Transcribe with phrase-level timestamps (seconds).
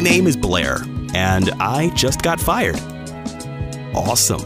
[0.00, 0.78] name is Blair,
[1.14, 2.80] and I just got fired.
[3.94, 4.42] Awesome.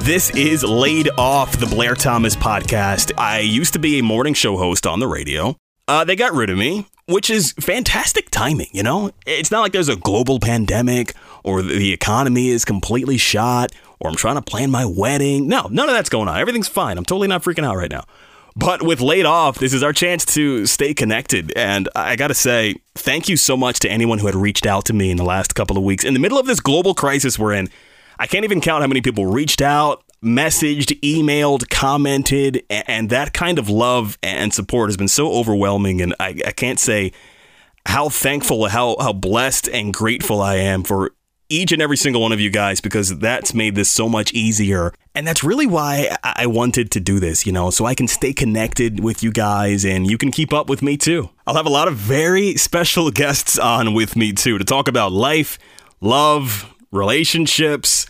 [0.00, 3.12] This is Laid Off, the Blair Thomas podcast.
[3.16, 5.56] I used to be a morning show host on the radio.
[5.88, 9.12] Uh, they got rid of me, which is fantastic timing, you know?
[9.26, 11.14] It's not like there's a global pandemic
[11.44, 15.48] or the economy is completely shot or I'm trying to plan my wedding.
[15.48, 16.38] No, none of that's going on.
[16.38, 16.98] Everything's fine.
[16.98, 18.04] I'm totally not freaking out right now.
[18.54, 21.52] But with laid off, this is our chance to stay connected.
[21.56, 24.84] And I got to say, thank you so much to anyone who had reached out
[24.86, 26.04] to me in the last couple of weeks.
[26.04, 27.68] In the middle of this global crisis we're in,
[28.18, 33.58] I can't even count how many people reached out, messaged, emailed, commented, and that kind
[33.58, 36.02] of love and support has been so overwhelming.
[36.02, 37.12] And I, I can't say
[37.86, 41.12] how thankful, how, how blessed and grateful I am for
[41.48, 44.92] each and every single one of you guys because that's made this so much easier.
[45.14, 48.32] And that's really why I wanted to do this, you know, so I can stay
[48.32, 51.28] connected with you guys and you can keep up with me too.
[51.46, 55.12] I'll have a lot of very special guests on with me too to talk about
[55.12, 55.58] life,
[56.00, 58.06] love, relationships,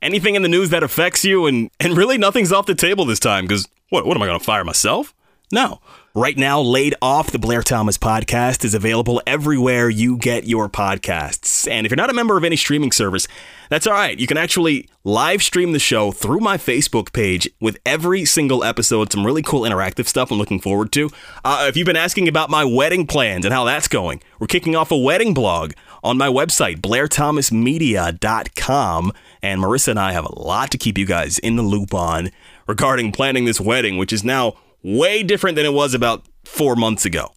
[0.00, 1.46] anything in the news that affects you.
[1.46, 4.38] And, and really, nothing's off the table this time because what, what am I going
[4.38, 5.14] to fire myself?
[5.52, 5.80] No.
[6.16, 11.70] Right now, Laid Off, the Blair Thomas podcast, is available everywhere you get your podcasts.
[11.70, 13.28] And if you're not a member of any streaming service,
[13.68, 14.18] that's all right.
[14.18, 19.12] You can actually live stream the show through my Facebook page with every single episode.
[19.12, 21.10] Some really cool interactive stuff I'm looking forward to.
[21.44, 24.74] Uh, if you've been asking about my wedding plans and how that's going, we're kicking
[24.74, 29.12] off a wedding blog on my website, blairthomasmedia.com.
[29.42, 32.30] And Marissa and I have a lot to keep you guys in the loop on
[32.66, 34.56] regarding planning this wedding, which is now
[34.86, 37.32] way different than it was about four months ago.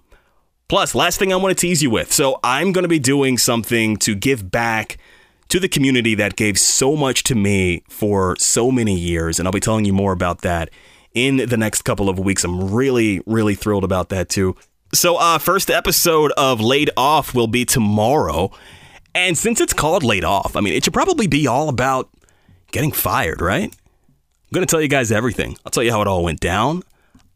[0.68, 2.14] Plus, last thing I want to tease you with.
[2.14, 4.98] So, I'm going to be doing something to give back
[5.50, 9.40] to the community that gave so much to me for so many years.
[9.40, 10.70] And I'll be telling you more about that
[11.16, 12.44] in the next couple of weeks.
[12.44, 14.56] I'm really, really thrilled about that too.
[14.94, 18.52] So, uh, first episode of Laid Off will be tomorrow.
[19.16, 22.10] And since it's called Laid Off, I mean, it should probably be all about
[22.72, 23.74] getting fired, right?
[23.74, 25.58] I'm going to tell you guys everything.
[25.66, 26.84] I'll tell you how it all went down.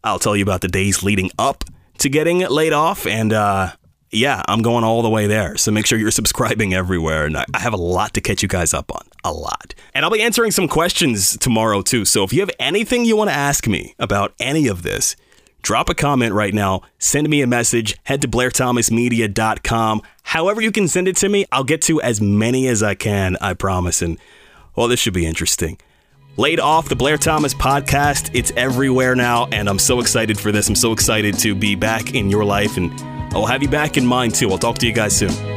[0.03, 1.63] I'll tell you about the days leading up
[1.99, 3.07] to getting laid off.
[3.07, 3.71] And uh,
[4.11, 5.57] yeah, I'm going all the way there.
[5.57, 7.25] So make sure you're subscribing everywhere.
[7.25, 9.05] And I have a lot to catch you guys up on.
[9.23, 9.73] A lot.
[9.93, 12.05] And I'll be answering some questions tomorrow too.
[12.05, 15.15] So if you have anything you want to ask me about any of this,
[15.61, 16.81] drop a comment right now.
[16.99, 17.97] Send me a message.
[18.03, 20.01] Head to blairthomasmedia.com.
[20.23, 23.37] However, you can send it to me, I'll get to as many as I can,
[23.39, 24.01] I promise.
[24.01, 24.17] And
[24.75, 25.77] well, this should be interesting.
[26.35, 28.31] Laid Off, the Blair Thomas podcast.
[28.33, 30.67] It's everywhere now, and I'm so excited for this.
[30.67, 32.91] I'm so excited to be back in your life, and
[33.35, 34.49] I'll have you back in mine too.
[34.49, 35.52] I'll talk to you guys soon.